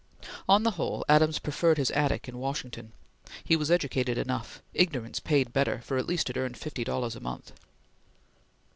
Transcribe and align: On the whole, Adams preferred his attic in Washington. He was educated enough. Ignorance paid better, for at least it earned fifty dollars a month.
On 0.49 0.63
the 0.63 0.71
whole, 0.71 1.05
Adams 1.07 1.37
preferred 1.37 1.77
his 1.77 1.91
attic 1.91 2.27
in 2.27 2.39
Washington. 2.39 2.91
He 3.43 3.55
was 3.55 3.69
educated 3.69 4.17
enough. 4.17 4.63
Ignorance 4.73 5.19
paid 5.19 5.53
better, 5.53 5.79
for 5.81 5.95
at 5.97 6.07
least 6.07 6.27
it 6.27 6.37
earned 6.37 6.57
fifty 6.57 6.83
dollars 6.83 7.15
a 7.15 7.19
month. 7.19 7.53